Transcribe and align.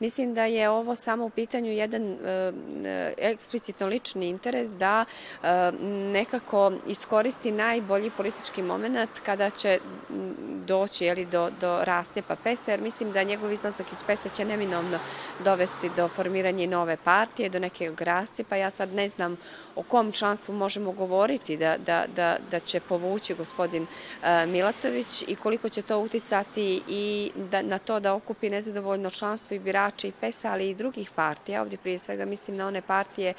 Mislim 0.00 0.34
da 0.34 0.44
je 0.44 0.70
ovo 0.70 0.94
samo 0.94 1.24
u 1.24 1.30
pitanju 1.30 1.72
jedan 1.72 2.16
eksplicitno 3.18 3.86
lični 3.86 4.28
interes 4.28 4.68
da 4.70 5.04
nekako 6.12 6.72
iskoristi 6.86 7.50
najbolji 7.50 8.10
politički 8.10 8.62
moment 8.62 9.10
kada 9.24 9.50
će 9.50 9.78
doći 10.66 11.04
jeli, 11.04 11.24
do, 11.24 11.50
do 11.60 11.84
rascepa 11.84 12.36
PES-a, 12.36 12.70
jer 12.70 12.80
mislim 12.80 13.12
da 13.12 13.22
njegov 13.22 13.52
izlazak 13.52 13.92
iz 13.92 14.02
PES-a 14.06 14.28
će 14.28 14.44
neminovno 14.44 14.98
dovesti 15.44 15.90
do 15.96 16.08
formiranja 16.08 16.66
nove 16.66 16.96
partije, 16.96 17.48
do 17.48 17.58
nekog 17.58 18.00
rascepa. 18.00 18.56
Ja 18.56 18.70
sad 18.70 18.94
ne 18.94 19.08
znam 19.08 19.36
o 19.76 19.82
kom 19.82 20.12
članstvu 20.12 20.54
možemo 20.54 20.92
govoriti 20.92 21.56
da, 21.56 21.76
da, 21.86 22.04
da, 22.16 22.36
da 22.50 22.60
će 22.60 22.80
povući 22.80 23.34
gospodin 23.34 23.86
Milatović 24.46 25.24
i 25.28 25.36
koliko 25.36 25.68
će 25.68 25.82
to 25.82 25.98
uticati 25.98 26.82
i 26.88 27.30
da, 27.50 27.62
na 27.62 27.78
to 27.78 28.00
da 28.00 28.14
okupi 28.14 28.50
nezadovoljno 28.50 29.10
članstvo 29.10 29.54
i 29.54 29.58
birača 29.90 30.08
i 30.08 30.12
PES-a, 30.20 30.52
ali 30.52 30.70
i 30.70 30.74
drugih 30.74 31.10
partija. 31.10 31.62
Ovdje 31.62 31.78
prije 31.78 31.98
svega 31.98 32.24
mislim 32.24 32.56
na 32.56 32.66
one 32.66 32.82
partije 32.82 33.34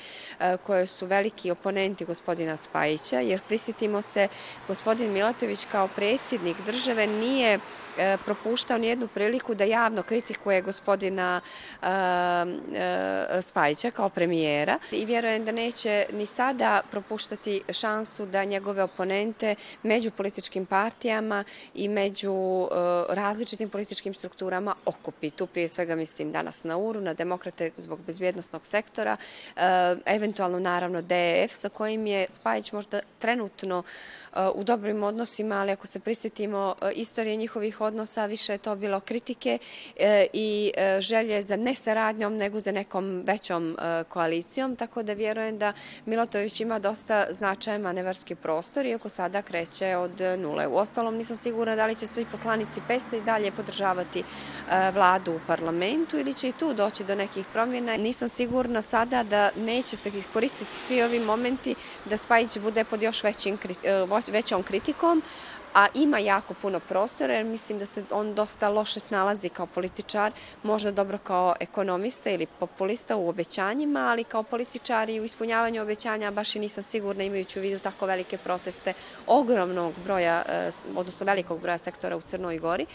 koje 0.64 0.88
su 0.88 1.06
veliki 1.06 1.52
oponenti 1.52 2.06
gospodina 2.06 2.58
Spajića, 2.58 3.20
jer 3.20 3.40
prisjetimo 3.48 4.02
se, 4.02 4.28
gospodin 4.68 5.12
Milatović 5.12 5.66
kao 5.72 5.88
predsjednik 5.88 6.58
države 6.66 7.08
nije 7.08 7.60
E, 7.98 8.18
propuštao 8.26 8.78
nijednu 8.78 9.08
priliku 9.08 9.56
da 9.56 9.64
javno 9.64 10.04
kritikuje 10.04 10.62
gospodina 10.62 11.42
e, 11.82 11.88
e, 13.38 13.42
Spajića 13.42 13.92
kao 13.92 14.10
premijera 14.10 14.80
i 14.92 15.06
vjerujem 15.06 15.46
da 15.46 15.52
neće 15.52 16.06
ni 16.14 16.26
sada 16.26 16.82
propuštati 16.92 17.62
šansu 17.70 18.26
da 18.26 18.44
njegove 18.44 18.84
oponente 18.84 19.56
među 19.84 20.12
političkim 20.12 20.66
partijama 20.66 21.44
i 21.74 21.88
među 21.88 22.68
različitim 23.10 23.70
političkim 23.70 24.14
strukturama 24.14 24.76
okupi. 24.86 25.30
Tu 25.30 25.48
prije 25.48 25.68
svega 25.68 25.96
mislim 25.96 26.32
danas 26.42 26.64
na 26.64 26.78
URU, 26.78 27.02
na 27.02 27.14
demokrate 27.14 27.72
zbog 27.78 28.00
bezbjednostnog 28.06 28.66
sektora, 28.66 29.18
eventualno 30.06 30.60
naravno 30.60 31.02
DEF 31.02 31.54
sa 31.54 31.70
kojim 31.70 32.08
je 32.08 32.26
Spajić 32.30 32.72
možda 32.72 33.00
trenutno 33.22 33.84
u 34.56 34.64
dobrim 34.64 35.04
odnosima, 35.04 35.56
ali 35.56 35.72
ako 35.72 35.88
se 35.88 36.00
prisjetimo 36.00 36.76
istorije 36.96 37.36
njihovih 37.36 37.82
odnosa, 37.82 38.26
više 38.26 38.54
je 38.54 38.58
to 38.58 38.76
bilo 38.76 39.00
kritike 39.00 39.58
e, 39.96 40.28
i 40.34 40.72
e, 40.78 41.02
želje 41.02 41.42
za 41.42 41.56
ne 41.56 41.76
saradnjom, 41.76 42.38
nego 42.38 42.60
za 42.60 42.72
nekom 42.72 43.24
većom 43.26 43.78
e, 43.80 44.04
koalicijom, 44.04 44.76
tako 44.76 45.04
da 45.04 45.14
vjerujem 45.14 45.58
da 45.58 45.74
Milotović 46.06 46.60
ima 46.60 46.80
dosta 46.80 47.28
značajan 47.30 47.82
manevarski 47.82 48.36
prostor, 48.36 48.86
iako 48.86 49.10
sada 49.10 49.42
kreće 49.42 49.96
od 49.96 50.22
nule. 50.38 50.68
U 50.68 50.76
ostalom 50.78 51.16
nisam 51.16 51.38
sigurna 51.38 51.76
da 51.76 51.86
li 51.86 51.96
će 51.96 52.08
svi 52.08 52.26
poslanici 52.32 52.82
PES-a 52.88 53.18
i 53.18 53.22
dalje 53.22 53.52
podržavati 53.52 54.24
vladu 54.94 55.32
u 55.32 55.40
parlamentu 55.48 56.20
ili 56.20 56.34
će 56.34 56.50
i 56.50 56.54
tu 56.60 56.74
doći 56.74 57.04
do 57.04 57.16
nekih 57.16 57.46
promjena. 57.54 57.98
Nisam 57.98 58.30
sigurna 58.30 58.82
sada 58.82 59.24
da 59.24 59.52
neće 59.56 59.96
se 59.96 60.10
iskoristiti 60.10 60.78
svi 60.78 61.04
ovi 61.04 61.20
momenti 61.20 61.76
da 62.06 62.18
Spajić 62.18 62.58
bude 62.60 62.84
pod 62.84 63.02
još 63.02 63.11
većim, 63.24 63.58
većom 64.32 64.64
kritikom, 64.64 65.22
a 65.74 65.88
ima 65.94 66.20
jako 66.20 66.54
puno 66.54 66.80
prostora 66.80 67.34
jer 67.34 67.46
mislim 67.46 67.80
da 67.80 67.86
se 67.86 68.04
on 68.12 68.34
dosta 68.34 68.70
loše 68.70 69.00
snalazi 69.00 69.50
kao 69.50 69.66
političar, 69.66 70.32
možda 70.64 70.92
dobro 70.92 71.18
kao 71.18 71.56
ekonomista 71.60 72.30
ili 72.30 72.46
populista 72.46 73.16
u 73.16 73.30
obećanjima, 73.30 74.00
ali 74.00 74.24
kao 74.24 74.44
političar 74.44 75.10
i 75.10 75.20
u 75.20 75.24
ispunjavanju 75.24 75.82
obećanja 75.82 76.32
baš 76.32 76.56
i 76.56 76.60
nisam 76.60 76.84
sigurna 76.84 77.24
imajući 77.24 77.60
u 77.60 77.62
vidu 77.62 77.80
tako 77.80 78.06
velike 78.06 78.38
proteste 78.38 78.94
ogromnog 79.28 79.94
broja, 80.04 80.44
eh, 80.50 80.72
odnosno 80.96 81.26
velikog 81.26 81.62
broja 81.62 81.78
sektora 81.78 82.18
u 82.18 82.22
Crnoj 82.22 82.58
Gori. 82.58 82.86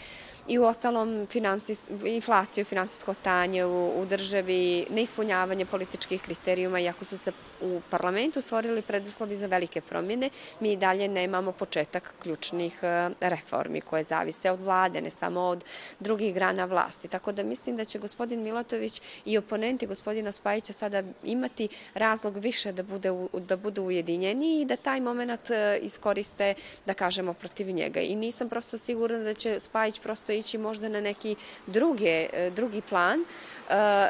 I 0.47 0.59
u 0.59 0.63
ostalom 0.63 1.27
finansis, 1.29 1.89
inflaciju, 2.05 2.65
finansijsko 2.65 3.13
stanje 3.13 3.65
u, 3.65 4.01
u 4.01 4.05
državi, 4.05 4.85
neispunjavanje 4.89 5.65
političkih 5.65 6.21
kriterijuma, 6.21 6.79
iako 6.79 7.05
su 7.05 7.17
se 7.17 7.31
u 7.61 7.81
parlamentu 7.89 8.41
stvorili 8.41 8.81
preduslovi 8.81 9.35
za 9.35 9.47
velike 9.47 9.81
promjene, 9.81 10.29
mi 10.59 10.71
i 10.71 10.77
dalje 10.77 11.07
nemamo 11.07 11.51
početak 11.51 12.13
ključnih 12.23 12.66
e, 12.83 13.09
reformi 13.19 13.81
koje 13.81 14.03
zavise 14.03 14.51
od 14.51 14.59
vlade, 14.59 15.01
ne 15.01 15.09
samo 15.09 15.41
od 15.41 15.63
drugih 15.99 16.33
grana 16.33 16.65
vlasti. 16.65 17.07
Tako 17.07 17.31
da 17.31 17.43
mislim 17.43 17.77
da 17.77 17.85
će 17.85 17.99
gospodin 17.99 18.43
Milatović 18.43 19.01
i 19.25 19.37
oponenti 19.37 19.87
gospodina 19.87 20.31
Spajića 20.31 20.73
sada 20.73 21.03
imati 21.23 21.67
razlog 21.93 22.37
više 22.37 22.71
da 22.71 22.83
bude, 22.83 23.09
da 23.33 23.57
budu 23.57 23.83
ujedinjeni 23.83 24.61
i 24.61 24.65
da 24.65 24.75
taj 24.75 25.01
moment 25.01 25.49
e, 25.49 25.79
iskoriste, 25.81 26.53
da 26.85 26.93
kažemo, 26.93 27.33
protiv 27.33 27.71
njega. 27.71 27.99
I 27.99 28.15
nisam 28.15 28.49
prosto 28.49 28.77
sigurna 28.77 29.17
da 29.19 29.33
će 29.33 29.59
Spajić 29.59 29.99
prosto 29.99 30.31
ići 30.31 30.57
možda 30.57 30.89
na 30.89 31.01
neki 31.01 31.35
druge, 31.67 32.27
e, 32.33 32.51
drugi 32.55 32.81
plan 32.81 33.25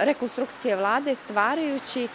rekonstrukcije 0.02 0.76
vlade 0.76 1.16
stvarajući 1.16 2.08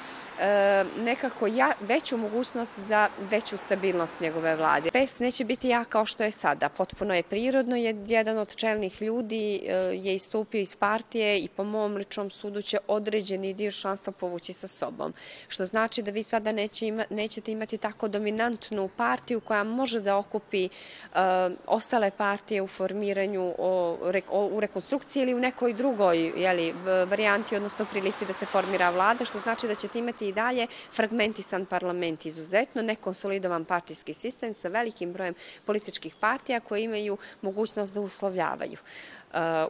nekako 0.99 1.47
ja, 1.47 1.73
veću 1.81 2.17
mogućnost 2.17 2.79
za 2.79 3.09
veću 3.31 3.57
stabilnost 3.57 4.21
njegove 4.21 4.57
vlade. 4.57 4.91
PES 4.91 5.19
neće 5.19 5.45
biti 5.45 5.69
ja 5.69 5.85
kao 5.85 6.05
što 6.05 6.23
je 6.23 6.31
sada. 6.31 6.69
Potpuno 6.69 7.15
je 7.15 7.23
prirodno. 7.23 7.77
Jedan 8.07 8.39
od 8.39 8.57
čelnih 8.57 9.03
ljudi 9.03 9.55
e, 9.67 9.73
je 9.75 10.15
istupio 10.15 10.61
iz 10.61 10.77
partije 10.77 11.39
i 11.39 11.49
po 11.49 11.65
mom 11.65 11.95
ličnom 11.97 12.31
sudu 12.31 12.63
će 12.63 12.79
određeni 12.89 13.55
dio 13.55 13.71
šanstva 13.71 14.13
povući 14.13 14.53
sa 14.53 14.69
sobom. 14.69 15.15
Što 15.49 15.65
znači 15.65 16.03
da 16.03 16.11
vi 16.11 16.23
sada 16.23 16.53
neće 16.53 16.87
ima, 16.87 17.05
nećete 17.11 17.53
imati 17.53 17.79
tako 17.79 18.09
dominantnu 18.09 18.89
partiju 18.97 19.41
koja 19.41 19.65
može 19.65 20.01
da 20.01 20.17
okupi 20.17 20.69
uh, 20.69 21.19
ostale 21.67 22.11
partije 22.11 22.63
u 22.63 22.69
formiranju, 22.69 23.55
o, 23.59 23.99
o, 24.31 24.47
u 24.47 24.61
rekonstrukciji 24.61 25.23
ili 25.23 25.35
u 25.35 25.41
nekoj 25.41 25.73
drugoj 25.73 26.33
jeli, 26.37 26.75
varijanti, 27.07 27.57
odnosno 27.57 27.85
prilici 27.91 28.27
da 28.27 28.33
se 28.33 28.47
formira 28.47 28.91
vlada, 28.91 29.25
što 29.25 29.39
znači 29.39 29.67
da 29.67 29.75
ćete 29.75 29.99
imati 29.99 30.32
dalje. 30.33 30.67
Fragmentisan 30.93 31.67
parlament 31.67 32.27
izuzetno, 32.27 32.83
nekonsolidovan 32.83 33.65
partijski 33.65 34.15
sistem 34.15 34.55
sa 34.55 34.69
velikim 34.69 35.13
brojem 35.13 35.35
političkih 35.65 36.15
partija 36.21 36.61
koje 36.61 36.83
imaju 36.83 37.19
mogućnost 37.43 37.95
da 37.95 38.01
uslovljavaju 38.01 38.79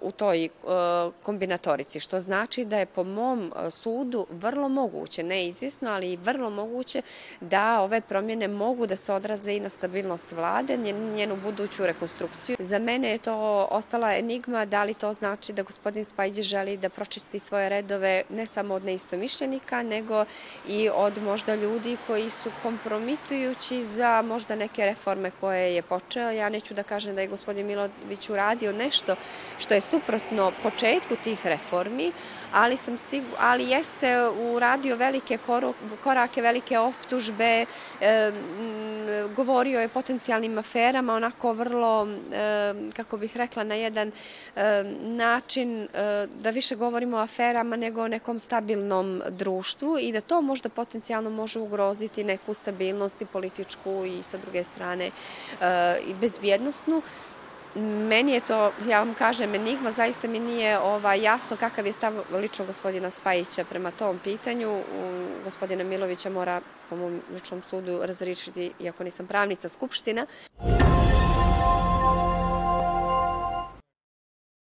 u 0.00 0.10
toj 0.10 0.48
kombinatorici, 1.22 2.00
što 2.00 2.20
znači 2.20 2.64
da 2.64 2.78
je 2.78 2.86
po 2.86 3.04
mom 3.04 3.52
sudu 3.70 4.26
vrlo 4.30 4.68
moguće, 4.68 5.22
neizvjesno, 5.22 5.90
ali 5.90 6.12
i 6.12 6.16
vrlo 6.16 6.50
moguće 6.50 7.02
da 7.40 7.80
ove 7.80 8.00
promjene 8.00 8.48
mogu 8.48 8.86
da 8.86 8.96
se 8.96 9.12
odraze 9.12 9.52
i 9.52 9.60
na 9.60 9.68
stabilnost 9.68 10.32
vlade, 10.32 10.76
njenu 10.76 11.36
buduću 11.36 11.86
rekonstrukciju. 11.86 12.56
Za 12.58 12.78
mene 12.78 13.10
je 13.10 13.18
to 13.18 13.68
ostala 13.70 14.14
enigma 14.14 14.64
da 14.64 14.84
li 14.84 14.94
to 14.94 15.12
znači 15.12 15.52
da 15.52 15.62
gospodin 15.62 16.04
Spajđe 16.04 16.42
želi 16.42 16.76
da 16.76 16.88
pročisti 16.88 17.38
svoje 17.38 17.68
redove 17.68 18.22
ne 18.30 18.46
samo 18.46 18.74
od 18.74 18.84
neistomišljenika, 18.84 19.82
nego 19.82 20.24
i 20.68 20.90
od 20.94 21.22
možda 21.22 21.54
ljudi 21.54 21.96
koji 22.06 22.30
su 22.30 22.50
kompromitujući 22.62 23.82
za 23.82 24.22
možda 24.22 24.56
neke 24.56 24.86
reforme 24.86 25.30
koje 25.40 25.74
je 25.74 25.82
počeo. 25.82 26.30
Ja 26.30 26.48
neću 26.48 26.74
da 26.74 26.82
kažem 26.82 27.14
da 27.14 27.20
je 27.20 27.28
gospodin 27.28 27.66
Milović 27.66 28.30
uradio 28.30 28.72
nešto 28.72 29.16
što 29.58 29.74
je 29.74 29.80
suprotno 29.80 30.52
početku 30.62 31.16
tih 31.16 31.46
reformi, 31.46 32.12
ali, 32.52 32.76
sam 32.76 32.98
sigur, 32.98 33.34
ali 33.38 33.70
jeste 33.70 34.28
uradio 34.28 34.96
velike 34.96 35.38
korake, 36.02 36.42
velike 36.42 36.78
optužbe, 36.78 37.66
govorio 39.36 39.80
je 39.80 39.88
potencijalnim 39.88 40.58
aferama, 40.58 41.14
onako 41.14 41.52
vrlo, 41.52 42.08
kako 42.96 43.16
bih 43.16 43.36
rekla, 43.36 43.64
na 43.64 43.74
jedan 43.74 44.12
način 45.00 45.88
da 46.42 46.50
više 46.50 46.76
govorimo 46.76 47.16
o 47.16 47.20
aferama 47.20 47.76
nego 47.76 48.02
o 48.02 48.08
nekom 48.08 48.40
stabilnom 48.40 49.22
društvu 49.28 49.98
i 50.00 50.12
da 50.12 50.20
to 50.20 50.40
možda 50.40 50.68
potencijalno 50.68 51.30
može 51.30 51.58
ugroziti 51.58 52.24
neku 52.24 52.54
stabilnost 52.54 53.22
i 53.22 53.26
političku 53.26 54.04
i 54.04 54.22
sa 54.22 54.36
druge 54.36 54.64
strane 54.64 55.10
i 56.06 56.14
bezbjednostnu. 56.14 57.02
Meni 57.74 58.32
je 58.32 58.40
to, 58.40 58.72
ja 58.88 58.98
vam 58.98 59.14
kažem, 59.14 59.54
enigma, 59.54 59.90
zaista 59.90 60.28
mi 60.28 60.38
nije 60.38 60.78
ovaj, 60.78 61.22
jasno 61.22 61.56
kakav 61.56 61.86
je 61.86 61.92
stav 61.92 62.12
lično 62.32 62.64
gospodina 62.64 63.10
Spajića 63.10 63.64
prema 63.64 63.90
tom 63.90 64.18
pitanju. 64.24 64.82
Gospodina 65.44 65.84
Milovića 65.84 66.30
mora, 66.30 66.60
po 66.90 66.96
mom 66.96 67.20
ličnom 67.34 67.62
sudu, 67.62 68.00
razričiti, 68.02 68.72
iako 68.80 69.04
nisam 69.04 69.26
pravnica 69.26 69.68
Skupština. 69.68 70.26